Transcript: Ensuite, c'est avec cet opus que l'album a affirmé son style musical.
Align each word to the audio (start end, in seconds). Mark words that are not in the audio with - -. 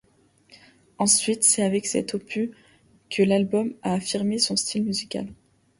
Ensuite, 0.97 1.43
c'est 1.43 1.61
avec 1.61 1.85
cet 1.85 2.15
opus 2.15 2.49
que 3.11 3.21
l'album 3.21 3.75
a 3.83 3.93
affirmé 3.93 4.39
son 4.39 4.55
style 4.55 4.83
musical. 4.83 5.27